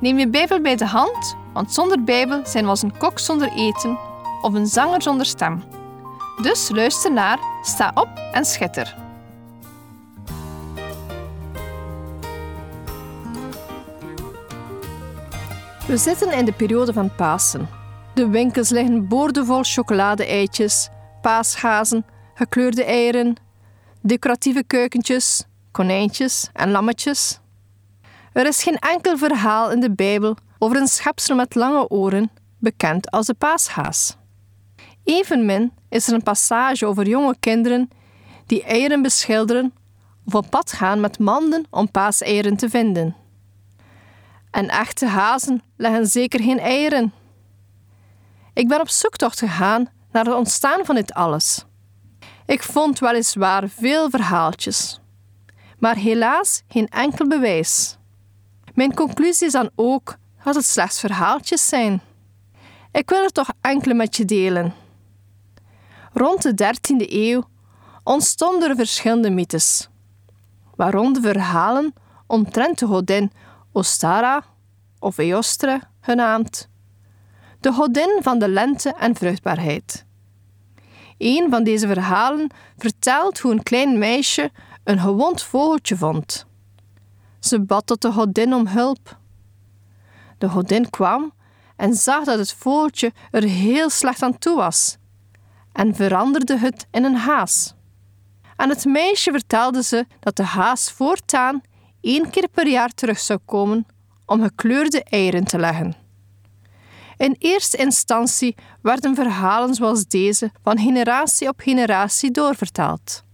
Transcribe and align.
Neem 0.00 0.18
je 0.18 0.28
Bijbel 0.28 0.60
bij 0.60 0.76
de 0.76 0.86
hand, 0.86 1.36
want 1.52 1.72
zonder 1.72 2.04
Bijbel 2.04 2.40
zijn 2.46 2.64
we 2.64 2.70
als 2.70 2.82
een 2.82 2.96
kok 2.96 3.18
zonder 3.18 3.52
eten 3.52 3.98
of 4.42 4.54
een 4.54 4.66
zanger 4.66 5.02
zonder 5.02 5.26
stem. 5.26 5.62
Dus 6.42 6.68
luister 6.68 7.12
naar, 7.12 7.38
sta 7.62 7.90
op 7.94 8.08
en 8.32 8.44
schitter. 8.44 8.96
We 15.86 15.96
zitten 15.96 16.32
in 16.32 16.44
de 16.44 16.52
periode 16.52 16.92
van 16.92 17.14
Pasen. 17.14 17.68
De 18.14 18.28
winkels 18.28 18.70
liggen 18.70 19.08
boordevol 19.08 19.62
chocolade-eitjes, 19.62 20.88
paasgazen, 21.22 22.04
gekleurde 22.34 22.84
eieren, 22.84 23.36
decoratieve 24.00 24.64
keukentjes, 24.66 25.44
konijntjes 25.70 26.48
en 26.52 26.70
lammetjes. 26.70 27.39
Er 28.32 28.46
is 28.46 28.62
geen 28.62 28.78
enkel 28.78 29.18
verhaal 29.18 29.70
in 29.70 29.80
de 29.80 29.90
Bijbel 29.90 30.36
over 30.58 30.76
een 30.76 30.86
schepsel 30.86 31.36
met 31.36 31.54
lange 31.54 31.88
oren, 31.88 32.30
bekend 32.58 33.10
als 33.10 33.26
de 33.26 33.34
paashaas. 33.34 34.16
Evenmin 35.04 35.72
is 35.88 36.06
er 36.06 36.14
een 36.14 36.22
passage 36.22 36.86
over 36.86 37.08
jonge 37.08 37.36
kinderen 37.40 37.90
die 38.46 38.62
eieren 38.62 39.02
beschilderen 39.02 39.74
of 40.26 40.34
op 40.34 40.50
pad 40.50 40.72
gaan 40.72 41.00
met 41.00 41.18
manden 41.18 41.66
om 41.70 41.90
paaseieren 41.90 42.56
te 42.56 42.68
vinden. 42.68 43.16
En 44.50 44.68
echte 44.68 45.06
hazen 45.06 45.62
leggen 45.76 46.06
zeker 46.06 46.42
geen 46.42 46.58
eieren. 46.58 47.12
Ik 48.54 48.68
ben 48.68 48.80
op 48.80 48.88
zoektocht 48.88 49.38
gegaan 49.38 49.88
naar 50.12 50.24
het 50.24 50.34
ontstaan 50.34 50.84
van 50.84 50.94
dit 50.94 51.12
alles. 51.12 51.64
Ik 52.46 52.62
vond 52.62 52.98
weliswaar 52.98 53.68
veel 53.68 54.10
verhaaltjes, 54.10 55.00
maar 55.78 55.96
helaas 55.96 56.62
geen 56.68 56.88
enkel 56.88 57.26
bewijs. 57.26 57.98
Mijn 58.74 58.94
conclusie 58.94 59.46
is 59.46 59.52
dan 59.52 59.70
ook 59.74 60.16
dat 60.44 60.54
het 60.54 60.64
slechts 60.64 61.00
verhaaltjes 61.00 61.68
zijn. 61.68 62.00
Ik 62.92 63.10
wil 63.10 63.22
er 63.22 63.32
toch 63.32 63.50
enkele 63.60 63.94
met 63.94 64.16
je 64.16 64.24
delen. 64.24 64.74
Rond 66.12 66.42
de 66.42 66.74
13e 66.74 67.12
eeuw 67.12 67.48
ontstonden 68.04 68.68
er 68.68 68.76
verschillende 68.76 69.30
mythes, 69.30 69.88
waaronder 70.76 71.22
verhalen 71.22 71.94
omtrent 72.26 72.78
de 72.78 72.86
godin 72.86 73.32
Ostara 73.72 74.44
of 74.98 75.18
Eostre 75.18 75.80
genaamd, 76.00 76.68
de 77.60 77.72
godin 77.72 78.18
van 78.22 78.38
de 78.38 78.48
lente 78.48 78.94
en 78.94 79.14
vruchtbaarheid. 79.14 80.04
Een 81.18 81.50
van 81.50 81.64
deze 81.64 81.86
verhalen 81.86 82.50
vertelt 82.76 83.38
hoe 83.38 83.52
een 83.52 83.62
klein 83.62 83.98
meisje 83.98 84.50
een 84.84 84.98
gewond 84.98 85.42
vogeltje 85.42 85.96
vond. 85.96 86.46
Ze 87.40 87.60
bad 87.60 87.86
tot 87.86 88.02
de 88.02 88.12
godin 88.12 88.54
om 88.54 88.66
hulp. 88.66 89.18
De 90.38 90.48
godin 90.48 90.90
kwam 90.90 91.32
en 91.76 91.94
zag 91.94 92.24
dat 92.24 92.38
het 92.38 92.52
vogeltje 92.52 93.12
er 93.30 93.42
heel 93.42 93.90
slecht 93.90 94.22
aan 94.22 94.38
toe 94.38 94.56
was 94.56 94.98
en 95.72 95.94
veranderde 95.94 96.58
het 96.58 96.86
in 96.90 97.04
een 97.04 97.16
haas. 97.16 97.74
Aan 98.56 98.68
het 98.68 98.84
meisje 98.84 99.30
vertelde 99.30 99.82
ze 99.82 100.06
dat 100.20 100.36
de 100.36 100.42
haas 100.42 100.90
voortaan 100.90 101.60
één 102.00 102.30
keer 102.30 102.48
per 102.48 102.66
jaar 102.66 102.90
terug 102.90 103.18
zou 103.18 103.38
komen 103.44 103.86
om 104.26 104.42
gekleurde 104.42 105.04
eieren 105.04 105.44
te 105.44 105.58
leggen. 105.58 105.96
In 107.16 107.36
eerste 107.38 107.76
instantie 107.76 108.54
werden 108.82 109.14
verhalen 109.14 109.74
zoals 109.74 110.06
deze 110.06 110.50
van 110.62 110.78
generatie 110.78 111.48
op 111.48 111.60
generatie 111.60 112.30
doorvertaald. 112.30 113.24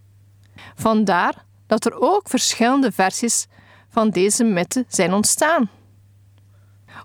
Vandaar 0.75 1.45
dat 1.67 1.85
er 1.85 2.01
ook 2.01 2.29
verschillende 2.29 2.93
versies 2.93 3.47
van 3.97 4.11
deze 4.11 4.45
mythe 4.45 4.85
zijn 4.89 5.13
ontstaan. 5.13 5.71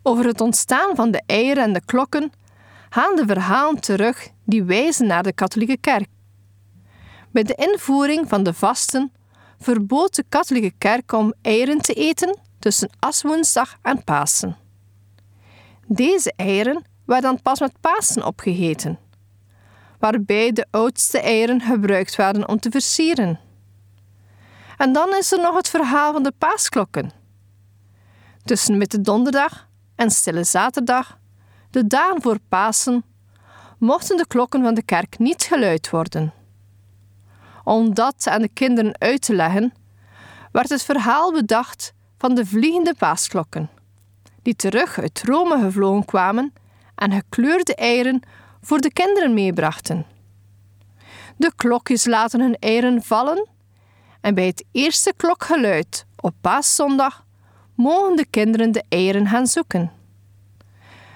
Over 0.03 0.25
het 0.25 0.41
ontstaan 0.41 0.96
van 0.96 1.12
de 1.12 1.22
eieren 1.25 1.63
en 1.63 1.74
de 1.74 1.85
klokken 1.85 2.31
gaan 2.90 3.16
de 3.16 3.25
verhalen 3.25 3.81
terug 3.81 4.29
die 4.46 4.63
wijzen 4.63 5.07
naar 5.07 5.24
de 5.24 5.34
katholieke 5.34 5.78
kerk. 5.78 6.07
Bij 7.31 7.44
de 7.44 7.56
invoering 7.56 8.30
van 8.30 8.44
de 8.44 8.53
vasten 8.53 9.12
verbood 9.59 10.16
de 10.16 10.24
katholieke 10.30 10.74
kerk 10.78 11.12
om 11.12 11.34
eieren 11.41 11.81
te 11.81 11.94
eten 11.94 12.40
tussen 12.59 12.90
aswoensdag 13.00 13.75
en 13.81 14.03
Pasen. 14.03 14.57
Deze 15.88 16.34
eieren 16.35 16.84
werden 17.06 17.31
dan 17.31 17.41
pas 17.41 17.59
met 17.59 17.80
Pasen 17.81 18.25
opgegeten, 18.25 19.00
waarbij 20.00 20.51
de 20.51 20.66
oudste 20.72 21.19
eieren 21.19 21.62
gebruikt 21.62 22.16
werden 22.16 22.47
om 22.47 22.59
te 22.59 22.72
versieren. 22.72 23.40
En 24.81 24.94
dan 24.94 25.16
is 25.16 25.31
er 25.31 25.40
nog 25.42 25.56
het 25.56 25.69
verhaal 25.69 26.14
van 26.14 26.24
de 26.24 26.34
paasklokken. 26.38 27.12
Tussen 28.44 28.78
Witte 28.78 29.02
Donderdag 29.02 29.68
en 29.96 30.12
Stille 30.12 30.44
Zaterdag, 30.44 31.18
de 31.69 31.88
dagen 31.88 32.22
voor 32.22 32.38
Pasen, 32.50 33.03
mochten 33.78 34.18
de 34.18 34.28
klokken 34.28 34.64
van 34.64 34.74
de 34.74 34.81
kerk 34.84 35.19
niet 35.19 35.44
geluid 35.44 35.90
worden. 35.90 36.34
Om 37.64 37.94
dat 37.94 38.28
aan 38.28 38.42
de 38.42 38.47
kinderen 38.47 39.00
uit 39.00 39.22
te 39.22 39.36
leggen, 39.36 39.74
werd 40.52 40.69
het 40.69 40.84
verhaal 40.84 41.31
bedacht 41.31 41.94
van 42.18 42.36
de 42.36 42.46
vliegende 42.46 42.96
paasklokken, 42.98 43.69
die 44.42 44.56
terug 44.56 45.00
uit 45.00 45.24
Rome 45.25 45.59
gevlogen 45.59 46.06
kwamen 46.06 46.53
en 46.96 47.12
gekleurde 47.12 47.75
eieren 47.75 48.22
voor 48.62 48.80
de 48.80 48.94
kinderen 48.94 49.34
meebrachten. 49.34 50.06
De 51.38 51.52
klokjes 51.56 52.06
laten 52.06 52.42
hun 52.42 52.56
eieren 52.59 53.03
vallen 53.03 53.50
en 54.22 54.36
bij 54.36 54.46
het 54.46 54.66
eerste 54.72 55.14
klokgeluid 55.18 56.06
op 56.16 56.34
paaszondag 56.42 57.26
mogen 57.76 58.16
de 58.16 58.26
kinderen 58.26 58.72
de 58.72 58.84
eieren 58.90 59.28
gaan 59.28 59.48
zoeken. 59.48 59.92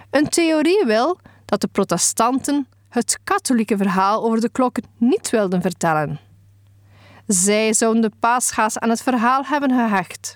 Een 0.10 0.30
theorie 0.30 0.84
wil 0.86 1.20
dat 1.46 1.62
de 1.62 1.68
protestanten 1.68 2.68
het 2.90 3.20
katholieke 3.24 3.78
verhaal 3.78 4.24
over 4.24 4.42
de 4.42 4.50
klokken 4.50 4.84
niet 4.98 5.30
wilden 5.30 5.62
vertellen. 5.62 6.20
Zij 7.28 7.74
zouden 7.74 8.02
de 8.02 8.12
paasgaas 8.20 8.80
aan 8.80 8.90
het 8.90 9.04
verhaal 9.04 9.46
hebben 9.46 9.70
gehecht. 9.70 10.36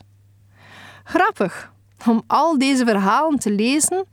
Grappig 1.04 1.72
om 2.08 2.24
al 2.28 2.58
deze 2.58 2.86
verhalen 2.86 3.40
te 3.40 3.52
lezen 3.52 4.06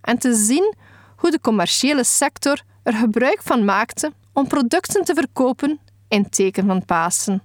en 0.00 0.18
te 0.18 0.34
zien 0.34 0.74
hoe 1.16 1.30
de 1.30 1.40
commerciële 1.40 2.04
sector 2.04 2.62
er 2.82 2.94
gebruik 2.94 3.42
van 3.42 3.64
maakte 3.64 4.12
om 4.32 4.46
producten 4.46 5.04
te 5.04 5.14
verkopen 5.14 5.80
in 6.08 6.28
teken 6.28 6.66
van 6.66 6.84
Pasen. 6.84 7.42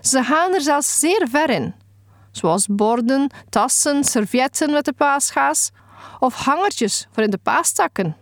Ze 0.00 0.22
gaan 0.22 0.54
er 0.54 0.60
zelfs 0.60 0.98
zeer 0.98 1.26
ver 1.30 1.50
in, 1.50 1.74
zoals 2.30 2.66
borden, 2.70 3.30
tassen, 3.48 4.04
servietten 4.04 4.70
met 4.70 4.84
de 4.84 4.92
paasgaas 4.92 5.70
of 6.18 6.34
hangertjes 6.34 7.06
voor 7.10 7.22
in 7.22 7.30
de 7.30 7.38
paastakken. 7.38 8.16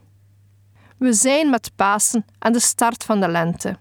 We 0.98 1.12
zijn 1.12 1.50
met 1.50 1.70
Pasen 1.76 2.24
aan 2.38 2.52
de 2.52 2.60
start 2.60 3.04
van 3.04 3.20
de 3.20 3.28
lente. 3.28 3.76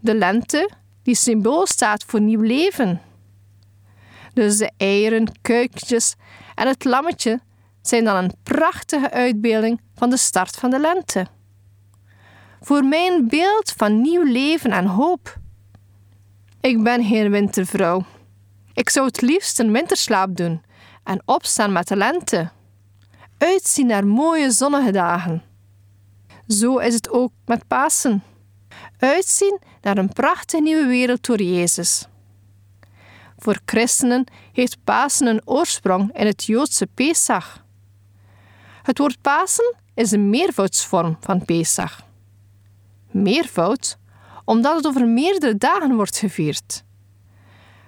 De 0.00 0.14
lente 0.14 0.70
die 1.02 1.14
symbool 1.14 1.66
staat 1.66 2.04
voor 2.04 2.20
nieuw 2.20 2.40
leven. 2.40 3.00
Dus 4.32 4.56
de 4.56 4.70
eieren, 4.76 5.40
kuikentjes 5.42 6.14
en 6.54 6.66
het 6.66 6.84
lammetje 6.84 7.40
zijn 7.82 8.04
dan 8.04 8.16
een 8.16 8.32
prachtige 8.42 9.10
uitbeelding 9.10 9.80
van 9.94 10.10
de 10.10 10.16
start 10.16 10.56
van 10.56 10.70
de 10.70 10.78
lente. 10.78 11.26
Voor 12.60 12.84
mij 12.84 13.06
een 13.06 13.28
beeld 13.28 13.72
van 13.76 14.00
nieuw 14.00 14.22
leven 14.22 14.70
en 14.70 14.86
hoop. 14.86 15.40
Ik 16.62 16.82
ben 16.82 17.04
geen 17.04 17.30
wintervrouw. 17.30 18.04
Ik 18.74 18.88
zou 18.90 19.06
het 19.06 19.20
liefst 19.20 19.58
een 19.58 19.72
winterslaap 19.72 20.36
doen 20.36 20.62
en 21.04 21.22
opstaan 21.24 21.72
met 21.72 21.88
de 21.88 21.96
lente. 21.96 22.50
Uitzien 23.38 23.86
naar 23.86 24.06
mooie 24.06 24.50
zonnige 24.50 24.90
dagen. 24.90 25.42
Zo 26.48 26.78
is 26.78 26.94
het 26.94 27.10
ook 27.10 27.32
met 27.44 27.66
Pasen. 27.66 28.22
Uitzien 28.98 29.60
naar 29.80 29.98
een 29.98 30.12
prachtige 30.12 30.62
nieuwe 30.62 30.86
wereld 30.86 31.26
door 31.26 31.42
Jezus. 31.42 32.06
Voor 33.38 33.60
christenen 33.64 34.24
heeft 34.52 34.84
Pasen 34.84 35.26
een 35.26 35.42
oorsprong 35.44 36.16
in 36.18 36.26
het 36.26 36.44
Joodse 36.44 36.86
Pesach. 36.86 37.64
Het 38.82 38.98
woord 38.98 39.20
Pasen 39.20 39.74
is 39.94 40.10
een 40.10 40.30
meervoudsvorm 40.30 41.16
van 41.20 41.44
Pesach. 41.44 42.06
Meervoud 43.10 43.98
omdat 44.44 44.76
het 44.76 44.86
over 44.86 45.08
meerdere 45.08 45.56
dagen 45.56 45.94
wordt 45.94 46.18
gevierd. 46.18 46.84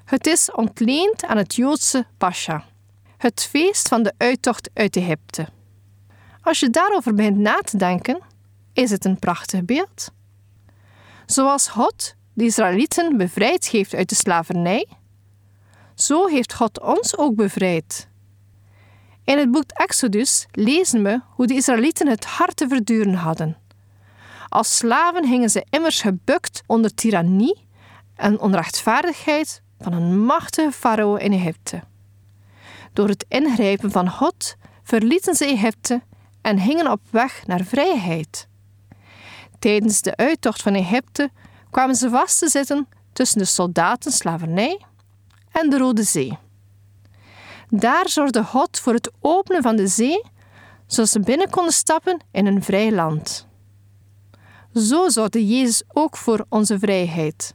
Het 0.04 0.26
is 0.26 0.52
ontleend 0.52 1.24
aan 1.24 1.36
het 1.36 1.54
Joodse 1.54 2.06
Pascha, 2.18 2.64
het 3.16 3.46
feest 3.50 3.88
van 3.88 4.02
de 4.02 4.12
uittocht 4.16 4.70
uit 4.74 4.96
Egypte. 4.96 5.48
Als 6.42 6.60
je 6.60 6.70
daarover 6.70 7.14
begint 7.14 7.36
na 7.36 7.58
te 7.58 7.76
denken, 7.76 8.20
is 8.72 8.90
het 8.90 9.04
een 9.04 9.18
prachtig 9.18 9.64
beeld. 9.64 10.10
Zoals 11.26 11.68
God 11.68 12.14
de 12.32 12.44
Israëlieten 12.44 13.16
bevrijd 13.16 13.68
heeft 13.68 13.94
uit 13.94 14.08
de 14.08 14.14
slavernij, 14.14 14.88
zo 15.94 16.26
heeft 16.26 16.54
God 16.54 16.80
ons 16.80 17.16
ook 17.16 17.34
bevrijd. 17.34 18.08
In 19.24 19.38
het 19.38 19.50
boek 19.50 19.70
Exodus 19.70 20.46
lezen 20.50 21.02
we 21.02 21.20
hoe 21.26 21.46
de 21.46 21.54
Israëlieten 21.54 22.06
het 22.08 22.24
hard 22.24 22.56
te 22.56 22.68
verduren 22.68 23.14
hadden. 23.14 23.56
Als 24.54 24.76
slaven 24.76 25.26
hingen 25.26 25.50
ze 25.50 25.66
immers 25.70 26.00
gebukt 26.00 26.62
onder 26.66 26.94
tirannie 26.94 27.66
en 28.14 28.40
onrechtvaardigheid 28.40 29.62
van 29.78 29.92
een 29.92 30.24
machtige 30.24 30.72
farao 30.72 31.14
in 31.14 31.32
Egypte. 31.32 31.82
Door 32.92 33.08
het 33.08 33.24
ingrijpen 33.28 33.90
van 33.90 34.10
God 34.10 34.56
verlieten 34.82 35.34
ze 35.34 35.44
Egypte 35.44 36.02
en 36.42 36.58
hingen 36.58 36.90
op 36.90 37.00
weg 37.10 37.46
naar 37.46 37.64
vrijheid. 37.64 38.48
Tijdens 39.58 40.00
de 40.00 40.16
uittocht 40.16 40.62
van 40.62 40.74
Egypte 40.74 41.30
kwamen 41.70 41.94
ze 41.94 42.08
vast 42.08 42.38
te 42.38 42.48
zitten 42.48 42.88
tussen 43.12 43.38
de 43.38 43.44
soldatenslavernij 43.44 44.80
en 45.50 45.70
de 45.70 45.78
Rode 45.78 46.02
Zee. 46.02 46.38
Daar 47.68 48.08
zorgde 48.08 48.44
God 48.44 48.78
voor 48.78 48.92
het 48.92 49.10
openen 49.20 49.62
van 49.62 49.76
de 49.76 49.86
zee, 49.86 50.24
zodat 50.86 51.10
ze 51.10 51.20
binnen 51.20 51.50
konden 51.50 51.72
stappen 51.72 52.20
in 52.30 52.46
een 52.46 52.62
vrij 52.62 52.92
land. 52.92 53.52
Zo 54.74 55.08
zorgde 55.08 55.46
Jezus 55.46 55.82
ook 55.92 56.16
voor 56.16 56.46
onze 56.48 56.78
vrijheid. 56.78 57.54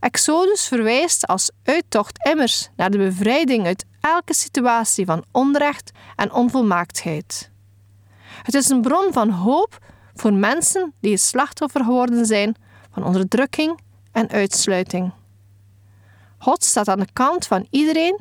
Exodus 0.00 0.68
verwijst 0.68 1.26
als 1.26 1.50
uittocht 1.62 2.26
immers 2.26 2.68
naar 2.76 2.90
de 2.90 2.98
bevrijding 2.98 3.66
uit 3.66 3.84
elke 4.00 4.34
situatie 4.34 5.04
van 5.04 5.24
onrecht 5.32 5.90
en 6.16 6.32
onvolmaaktheid. 6.32 7.50
Het 8.42 8.54
is 8.54 8.68
een 8.68 8.80
bron 8.80 9.12
van 9.12 9.30
hoop 9.30 9.78
voor 10.14 10.32
mensen 10.32 10.94
die 11.00 11.12
het 11.12 11.20
slachtoffer 11.20 11.84
geworden 11.84 12.26
zijn 12.26 12.54
van 12.90 13.04
onderdrukking 13.04 13.80
en 14.12 14.30
uitsluiting. 14.30 15.12
God 16.38 16.64
staat 16.64 16.88
aan 16.88 16.98
de 16.98 17.12
kant 17.12 17.46
van 17.46 17.66
iedereen 17.70 18.20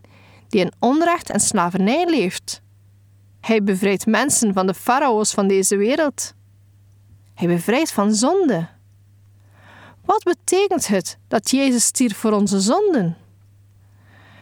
die 0.50 0.62
in 0.62 0.74
onrecht 0.80 1.30
en 1.30 1.40
slavernij 1.40 2.06
leeft. 2.06 2.62
Hij 3.42 3.64
bevrijdt 3.64 4.06
mensen 4.06 4.54
van 4.54 4.68
de 4.68 4.74
farao's 4.74 5.32
van 5.32 5.48
deze 5.48 5.78
wereld. 5.78 6.34
Hij 7.40 7.48
bevrijdt 7.48 7.92
van 7.92 8.14
zonde. 8.14 8.68
Wat 10.06 10.24
betekent 10.24 10.88
het 10.88 11.18
dat 11.28 11.50
Jezus 11.50 11.84
stierf 11.84 12.18
voor 12.18 12.32
onze 12.32 12.60
zonden? 12.60 13.18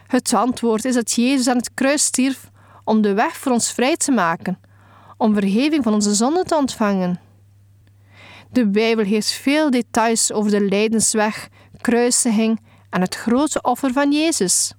Het 0.06 0.32
antwoord 0.32 0.84
is 0.84 0.94
dat 0.94 1.12
Jezus 1.12 1.48
aan 1.48 1.56
het 1.56 1.74
kruis 1.74 2.04
stierf 2.04 2.50
om 2.84 3.00
de 3.00 3.14
weg 3.14 3.36
voor 3.36 3.52
ons 3.52 3.72
vrij 3.72 3.96
te 3.96 4.12
maken, 4.12 4.60
om 5.16 5.34
vergeving 5.34 5.84
van 5.84 5.94
onze 5.94 6.14
zonden 6.14 6.46
te 6.46 6.56
ontvangen. 6.56 7.20
De 8.50 8.68
Bijbel 8.68 9.04
heeft 9.04 9.30
veel 9.30 9.70
details 9.70 10.32
over 10.32 10.50
de 10.50 10.60
lijdensweg, 10.60 11.48
kruisiging 11.80 12.60
en 12.90 13.00
het 13.00 13.14
grote 13.14 13.60
offer 13.62 13.92
van 13.92 14.12
Jezus. 14.12 14.72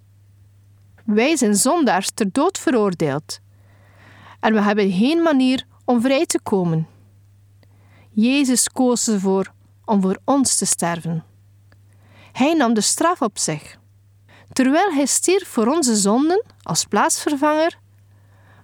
Wij 1.06 1.38
zijn 1.38 1.56
zondaars 1.56 2.12
ter 2.14 2.32
dood 2.32 2.58
veroordeeld. 2.58 3.40
En 4.40 4.54
we 4.54 4.62
hebben 4.62 4.92
geen 4.92 5.22
manier 5.22 5.66
om 5.86 6.02
vrij 6.02 6.26
te 6.26 6.40
komen. 6.44 6.98
Jezus 8.22 8.70
koos 8.70 9.08
ervoor 9.08 9.54
om 9.86 10.02
voor 10.02 10.20
ons 10.26 10.56
te 10.56 10.66
sterven. 10.66 11.24
Hij 12.32 12.54
nam 12.54 12.74
de 12.74 12.82
straf 12.82 13.22
op 13.22 13.38
zich. 13.38 13.80
Terwijl 14.54 14.92
hij 14.92 15.06
stierf 15.06 15.48
voor 15.48 15.68
onze 15.68 15.96
zonden 15.96 16.46
als 16.62 16.86
plaatsvervanger, 16.86 17.80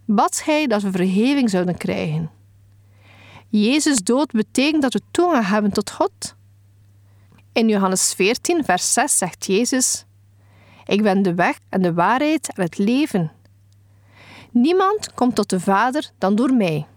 bad 0.06 0.44
hij 0.44 0.68
dat 0.68 0.82
we 0.82 0.92
vergeving 0.92 1.50
zouden 1.50 1.78
krijgen. 1.78 2.32
Jezus 3.50 4.04
dood 4.04 4.32
betekent 4.32 4.82
dat 4.82 4.94
we 4.94 5.02
toegang 5.12 5.48
hebben 5.48 5.72
tot 5.72 5.92
God. 5.92 6.36
In 7.54 7.68
Johannes 7.68 8.14
14, 8.14 8.64
vers 8.64 8.94
6 8.94 9.18
zegt 9.18 9.46
Jezus: 9.46 10.06
Ik 10.86 11.02
ben 11.02 11.22
de 11.22 11.34
weg 11.34 11.60
en 11.70 11.82
de 11.82 11.94
waarheid 11.94 12.54
en 12.56 12.62
het 12.62 12.78
leven. 12.78 13.32
Niemand 14.52 15.14
komt 15.14 15.36
tot 15.36 15.50
de 15.50 15.60
Vader 15.60 16.12
dan 16.18 16.36
door 16.36 16.54
mij. 16.54 16.88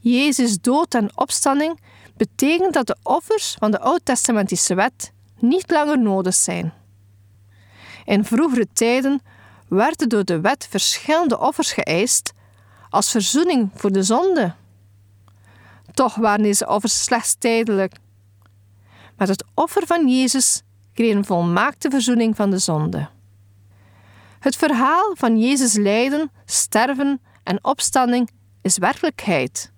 Jezus 0.00 0.60
dood 0.60 0.94
en 0.94 1.10
opstanding 1.14 1.80
betekent 2.16 2.74
dat 2.74 2.86
de 2.86 2.96
offers 3.02 3.56
van 3.58 3.70
de 3.70 3.80
Oud-testamentische 3.80 4.74
wet 4.74 5.12
niet 5.38 5.70
langer 5.70 5.98
nodig 5.98 6.34
zijn. 6.34 6.72
In 8.04 8.24
vroegere 8.24 8.66
tijden 8.72 9.22
werden 9.68 10.08
door 10.08 10.24
de 10.24 10.40
wet 10.40 10.66
verschillende 10.70 11.38
offers 11.38 11.72
geëist 11.72 12.32
als 12.90 13.10
verzoening 13.10 13.70
voor 13.74 13.92
de 13.92 14.02
zonde. 14.02 14.54
Toch 15.94 16.14
waren 16.14 16.42
deze 16.42 16.68
offers 16.68 17.04
slechts 17.04 17.34
tijdelijk. 17.38 17.94
Met 19.16 19.28
het 19.28 19.44
offer 19.54 19.86
van 19.86 20.08
Jezus 20.08 20.62
kreeg 20.94 21.14
een 21.14 21.24
volmaakte 21.24 21.90
verzoening 21.90 22.36
van 22.36 22.50
de 22.50 22.58
zonde. 22.58 23.08
Het 24.38 24.56
verhaal 24.56 25.14
van 25.16 25.38
Jezus 25.38 25.74
lijden, 25.74 26.30
sterven 26.44 27.20
en 27.42 27.64
opstanding 27.64 28.30
is 28.62 28.78
werkelijkheid. 28.78 29.72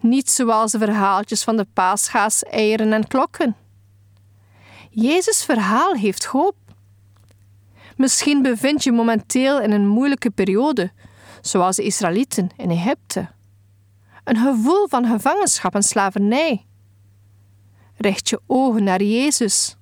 Niet 0.00 0.30
zoals 0.30 0.72
de 0.72 0.78
verhaaltjes 0.78 1.44
van 1.44 1.56
de 1.56 1.66
paasgaas, 1.72 2.42
eieren 2.42 2.92
en 2.92 3.06
klokken. 3.06 3.56
Jezus' 4.90 5.44
verhaal 5.44 5.94
heeft 5.94 6.24
hoop. 6.24 6.56
Misschien 7.96 8.42
bevind 8.42 8.84
je 8.84 8.92
momenteel 8.92 9.60
in 9.60 9.70
een 9.70 9.86
moeilijke 9.86 10.30
periode, 10.30 10.92
zoals 11.40 11.76
de 11.76 11.82
Israëlieten 11.82 12.48
in 12.56 12.70
Egypte 12.70 13.34
een 14.26 14.36
gevoel 14.36 14.88
van 14.88 15.06
gevangenschap 15.06 15.74
en 15.74 15.82
slavernij. 15.82 16.66
Richt 17.96 18.28
je 18.28 18.40
ogen 18.46 18.84
naar 18.84 19.02
Jezus. 19.02 19.76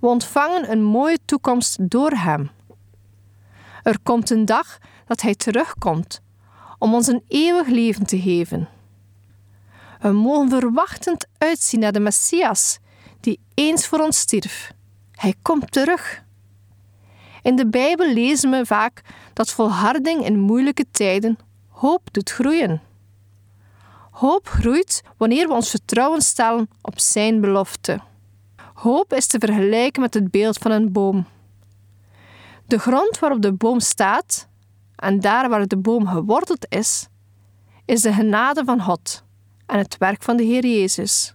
We 0.00 0.06
ontvangen 0.06 0.70
een 0.70 0.82
mooie 0.82 1.18
toekomst 1.24 1.90
door 1.90 2.10
Hem. 2.10 2.50
Er 3.82 3.98
komt 4.02 4.30
een 4.30 4.44
dag 4.44 4.78
dat 5.06 5.20
Hij 5.20 5.34
terugkomt 5.34 6.20
om 6.78 6.94
ons 6.94 7.06
een 7.06 7.22
eeuwig 7.28 7.66
leven 7.66 8.06
te 8.06 8.20
geven. 8.20 8.68
We 10.00 10.12
mogen 10.12 10.48
verwachtend 10.48 11.26
uitzien 11.38 11.80
naar 11.80 11.92
de 11.92 12.00
Messias, 12.00 12.78
die 13.20 13.40
eens 13.54 13.86
voor 13.86 13.98
ons 13.98 14.18
stierf. 14.18 14.72
Hij 15.12 15.34
komt 15.42 15.72
terug. 15.72 16.22
In 17.42 17.56
de 17.56 17.66
Bijbel 17.66 18.12
lezen 18.12 18.50
we 18.50 18.66
vaak 18.66 19.02
dat 19.32 19.50
volharding 19.50 20.24
in 20.24 20.38
moeilijke 20.38 20.84
tijden 20.90 21.38
hoop 21.68 22.08
doet 22.12 22.30
groeien. 22.30 22.80
Hoop 24.10 24.48
groeit 24.48 25.02
wanneer 25.16 25.48
we 25.48 25.54
ons 25.54 25.70
vertrouwen 25.70 26.22
stellen 26.22 26.70
op 26.82 26.98
Zijn 26.98 27.40
belofte. 27.40 28.00
Hoop 28.74 29.12
is 29.12 29.26
te 29.26 29.38
vergelijken 29.38 30.02
met 30.02 30.14
het 30.14 30.30
beeld 30.30 30.58
van 30.58 30.70
een 30.70 30.92
boom. 30.92 31.26
De 32.66 32.78
grond 32.78 33.18
waarop 33.18 33.42
de 33.42 33.52
boom 33.52 33.80
staat 33.80 34.48
en 34.96 35.20
daar 35.20 35.48
waar 35.48 35.66
de 35.66 35.78
boom 35.78 36.06
geworteld 36.06 36.66
is, 36.68 37.08
is 37.84 38.00
de 38.00 38.12
genade 38.12 38.64
van 38.64 38.82
God 38.82 39.28
en 39.70 39.78
het 39.78 39.98
werk 39.98 40.22
van 40.22 40.36
de 40.36 40.42
Heer 40.42 40.66
Jezus. 40.66 41.34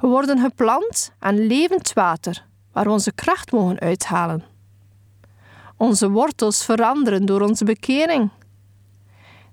We 0.00 0.06
worden 0.06 0.38
geplant 0.38 1.12
aan 1.18 1.46
levend 1.46 1.92
water 1.92 2.46
waar 2.72 2.84
we 2.84 2.90
onze 2.90 3.12
kracht 3.12 3.52
mogen 3.52 3.80
uithalen. 3.80 4.44
Onze 5.76 6.10
wortels 6.10 6.64
veranderen 6.64 7.26
door 7.26 7.40
onze 7.40 7.64
bekering. 7.64 8.30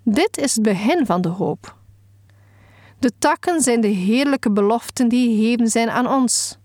Dit 0.04 0.38
is 0.38 0.54
het 0.54 0.64
begin 0.64 1.06
van 1.06 1.22
de 1.22 1.30
hoop. 1.30 1.76
De 3.00 3.12
takken 3.20 3.62
zijn 3.62 3.82
de 3.82 3.88
heerlijke 3.88 4.52
beloften 4.52 5.08
die 5.08 5.36
gegeven 5.36 5.68
zijn 5.68 5.90
aan 5.90 6.08
ons. 6.08 6.58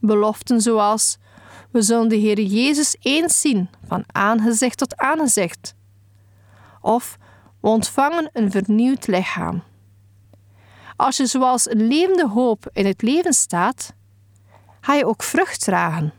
Beloften 0.00 0.60
zoals: 0.60 1.18
we 1.70 1.82
zullen 1.82 2.08
de 2.08 2.16
Heer 2.16 2.40
Jezus 2.40 2.96
eens 3.00 3.40
zien, 3.40 3.68
van 3.86 4.04
aangezicht 4.06 4.78
tot 4.78 4.96
aangezicht. 4.96 5.74
Of 6.80 7.18
we 7.60 7.68
ontvangen 7.68 8.30
een 8.32 8.50
vernieuwd 8.50 9.06
lichaam. 9.06 9.62
Als 11.04 11.16
je 11.16 11.26
zoals 11.26 11.70
een 11.70 11.86
levende 11.86 12.28
hoop 12.28 12.68
in 12.72 12.86
het 12.86 13.02
leven 13.02 13.32
staat, 13.32 13.92
ga 14.80 14.94
je 14.94 15.06
ook 15.06 15.22
vrucht 15.22 15.60
dragen. 15.60 16.12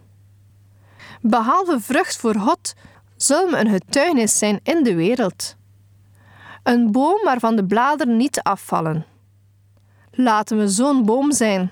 Behalve 1.22 1.80
vrucht 1.80 2.18
voor 2.18 2.36
God, 2.36 2.74
zullen 3.16 3.52
we 3.52 3.58
een 3.58 3.70
getuigenis 3.70 4.38
zijn 4.38 4.60
in 4.64 4.84
de 4.84 4.96
wereld. 4.96 5.56
Een 6.64 6.92
boom 6.92 7.24
waarvan 7.24 7.56
de 7.56 7.66
bladeren 7.66 8.18
niet 8.18 8.42
afvallen 8.42 9.06
Laten 10.12 10.58
we 10.58 10.68
zo'n 10.68 11.06
boom 11.06 11.32
zijn. 11.32 11.72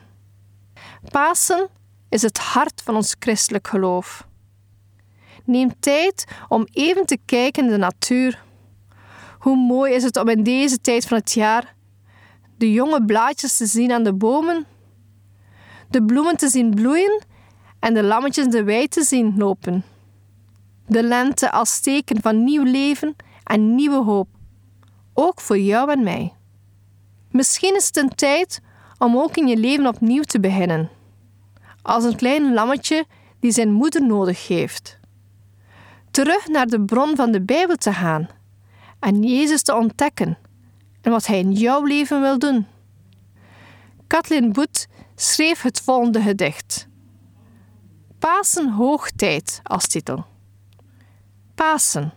Pasen 1.09 1.67
is 2.09 2.21
het 2.21 2.37
hart 2.37 2.81
van 2.83 2.95
ons 2.95 3.15
christelijk 3.19 3.67
geloof. 3.67 4.27
Neem 5.43 5.79
tijd 5.79 6.25
om 6.47 6.67
even 6.71 7.05
te 7.05 7.17
kijken 7.25 7.63
in 7.63 7.69
de 7.69 7.77
natuur. 7.77 8.43
Hoe 9.39 9.55
mooi 9.55 9.93
is 9.93 10.03
het 10.03 10.17
om 10.17 10.29
in 10.29 10.43
deze 10.43 10.81
tijd 10.81 11.07
van 11.07 11.17
het 11.17 11.31
jaar 11.31 11.73
de 12.63 12.71
jonge 12.71 13.05
blaadjes 13.05 13.57
te 13.57 13.65
zien 13.65 13.91
aan 13.91 14.03
de 14.03 14.13
bomen, 14.13 14.65
de 15.89 16.03
bloemen 16.03 16.37
te 16.37 16.49
zien 16.49 16.73
bloeien 16.73 17.23
en 17.79 17.93
de 17.93 18.03
lammetjes 18.03 18.47
de 18.47 18.63
wei 18.63 18.87
te 18.87 19.03
zien 19.03 19.37
lopen. 19.37 19.83
De 20.87 21.03
lente 21.03 21.51
als 21.51 21.79
teken 21.79 22.21
van 22.21 22.43
nieuw 22.43 22.63
leven 22.63 23.15
en 23.43 23.75
nieuwe 23.75 24.03
hoop, 24.03 24.27
ook 25.13 25.41
voor 25.41 25.57
jou 25.57 25.91
en 25.91 26.03
mij. 26.03 26.33
Misschien 27.31 27.75
is 27.75 27.85
het 27.85 27.97
een 27.97 28.15
tijd 28.15 28.61
om 28.97 29.17
ook 29.17 29.37
in 29.37 29.47
je 29.47 29.57
leven 29.57 29.87
opnieuw 29.87 30.23
te 30.23 30.39
beginnen, 30.39 30.89
als 31.81 32.03
een 32.03 32.15
klein 32.15 32.53
lammetje 32.53 33.05
die 33.39 33.51
zijn 33.51 33.71
moeder 33.71 34.05
nodig 34.05 34.47
heeft. 34.47 34.99
Terug 36.11 36.47
naar 36.47 36.67
de 36.67 36.81
bron 36.81 37.15
van 37.15 37.31
de 37.31 37.41
Bijbel 37.41 37.75
te 37.75 37.93
gaan 37.93 38.29
en 38.99 39.23
Jezus 39.23 39.63
te 39.63 39.75
ontdekken 39.75 40.37
en 41.03 41.11
wat 41.11 41.25
Hij 41.25 41.39
in 41.39 41.51
jouw 41.51 41.83
leven 41.83 42.21
wil 42.21 42.39
doen. 42.39 42.67
Kathleen 44.07 44.51
Boet 44.51 44.87
schreef 45.15 45.61
het 45.61 45.81
volgende 45.81 46.21
gedicht. 46.21 46.87
Pasen 48.19 48.69
hoogtijd 48.69 49.59
als 49.63 49.87
titel. 49.87 50.25
Pasen. 51.55 52.13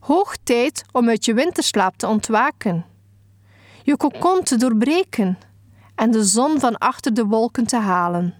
Hoog 0.00 0.36
tijd 0.42 0.84
om 0.92 1.08
uit 1.08 1.24
je 1.24 1.34
winterslaap 1.34 1.96
te 1.96 2.06
ontwaken, 2.06 2.84
je 3.82 3.96
kokon 3.96 4.42
te 4.42 4.56
doorbreken 4.56 5.38
en 5.94 6.10
de 6.10 6.24
zon 6.24 6.60
van 6.60 6.78
achter 6.78 7.14
de 7.14 7.24
wolken 7.24 7.66
te 7.66 7.76
halen. 7.76 8.34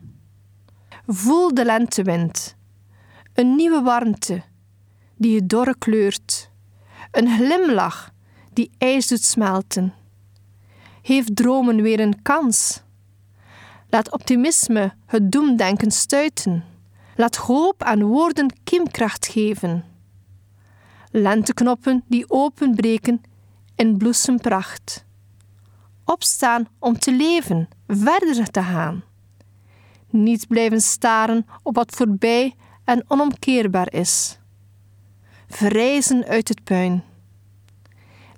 Voel 1.07 1.55
de 1.55 1.65
lentewind, 1.65 2.57
een 3.35 3.55
nieuwe 3.55 3.83
warmte 3.83 4.43
die 5.17 5.35
je 5.35 5.47
dorre 5.47 5.79
kleurt, 5.79 6.51
een 7.11 7.29
glimlach 7.29 8.12
die 8.53 8.71
ijs 8.79 9.09
doet 9.09 9.25
smelten. 9.25 9.95
Heeft 11.03 11.37
dromen 11.37 11.83
weer 11.83 12.01
een 12.01 12.23
kans? 12.23 12.83
Laat 13.89 14.13
optimisme 14.13 14.93
het 15.07 15.33
doemdenken 15.33 15.91
stuiten. 15.91 16.65
Laat 17.17 17.37
hoop 17.37 17.83
aan 17.83 18.03
woorden 18.03 18.53
kiemkracht 18.65 19.27
geven. 19.27 19.85
Lenteknoppen 21.11 22.05
die 22.07 22.31
openbreken 22.31 23.21
in 23.75 23.97
bloesempracht. 23.97 25.05
Opstaan 26.05 26.69
om 26.79 26.99
te 26.99 27.13
leven, 27.13 27.69
verder 27.87 28.51
te 28.51 28.63
gaan. 28.63 29.03
Niet 30.11 30.47
blijven 30.47 30.81
staren 30.81 31.47
op 31.63 31.75
wat 31.75 31.95
voorbij 31.95 32.55
en 32.85 33.05
onomkeerbaar 33.09 33.93
is. 33.93 34.39
Verrijzen 35.49 36.25
uit 36.25 36.49
het 36.49 36.65
puin. 36.65 37.03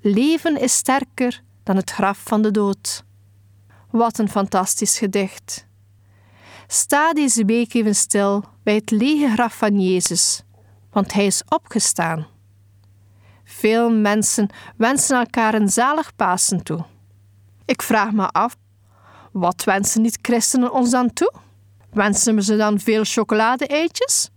Leven 0.07 0.61
is 0.61 0.75
sterker 0.75 1.43
dan 1.63 1.75
het 1.75 1.91
graf 1.91 2.17
van 2.17 2.41
de 2.41 2.51
dood. 2.51 3.03
Wat 3.91 4.17
een 4.17 4.29
fantastisch 4.29 4.97
gedicht. 4.97 5.67
Sta 6.67 7.13
deze 7.13 7.45
week 7.45 7.73
even 7.73 7.95
stil 7.95 8.43
bij 8.63 8.75
het 8.75 8.91
lege 8.91 9.29
graf 9.29 9.57
van 9.57 9.79
Jezus, 9.79 10.43
want 10.91 11.13
Hij 11.13 11.25
is 11.25 11.43
opgestaan. 11.47 12.27
Veel 13.43 13.91
mensen 13.91 14.49
wensen 14.77 15.17
elkaar 15.17 15.53
een 15.53 15.69
zalig 15.69 16.15
Pasen 16.15 16.63
toe. 16.63 16.85
Ik 17.65 17.81
vraag 17.81 18.11
me 18.11 18.27
af, 18.27 18.55
wat 19.31 19.63
wensen 19.63 20.01
niet-christenen 20.01 20.73
ons 20.73 20.89
dan 20.89 21.13
toe? 21.13 21.33
Wensen 21.91 22.35
we 22.35 22.43
ze 22.43 22.57
dan 22.57 22.79
veel 22.79 23.03
chocolade-eitjes? 23.03 24.29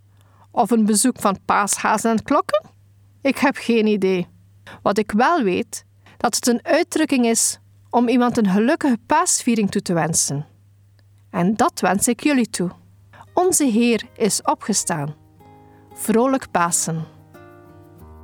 Of 0.51 0.71
een 0.71 0.85
bezoek 0.85 1.19
van 1.19 1.39
paashazen 1.45 2.11
en 2.11 2.23
klokken? 2.23 2.69
Ik 3.21 3.37
heb 3.37 3.55
geen 3.55 3.87
idee. 3.87 4.27
Wat 4.81 4.97
ik 4.97 5.11
wel 5.11 5.43
weet, 5.43 5.85
dat 6.17 6.35
het 6.35 6.47
een 6.47 6.59
uitdrukking 6.63 7.25
is 7.25 7.59
om 7.89 8.07
iemand 8.07 8.37
een 8.37 8.49
gelukkige 8.49 8.97
paasviering 9.05 9.71
toe 9.71 9.81
te 9.81 9.93
wensen. 9.93 10.45
En 11.29 11.55
dat 11.55 11.79
wens 11.79 12.07
ik 12.07 12.23
jullie 12.23 12.49
toe. 12.49 12.69
Onze 13.33 13.65
Heer 13.65 14.03
is 14.15 14.41
opgestaan. 14.41 15.15
Vrolijk 15.93 16.51
Pasen. 16.51 17.05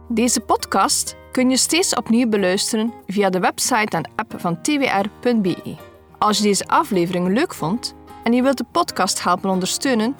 Deze 0.09 0.39
podcast 0.39 1.15
kun 1.31 1.49
je 1.49 1.57
steeds 1.57 1.95
opnieuw 1.95 2.29
beluisteren 2.29 2.93
via 3.07 3.29
de 3.29 3.39
website 3.39 3.97
en 3.97 4.11
app 4.15 4.33
van 4.37 4.61
twr.be. 4.61 5.75
Als 6.17 6.37
je 6.37 6.43
deze 6.43 6.67
aflevering 6.67 7.27
leuk 7.27 7.53
vond 7.53 7.95
en 8.23 8.33
je 8.33 8.41
wilt 8.41 8.57
de 8.57 8.65
podcast 8.71 9.23
helpen 9.23 9.49
ondersteunen, 9.49 10.15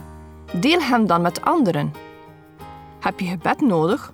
deel 0.60 0.82
hem 0.82 1.08
dan 1.08 1.22
met 1.22 1.41
anderen. 1.41 1.94
Heb 3.00 3.20
je 3.20 3.25
gebed 3.25 3.62
nodig 3.62 4.13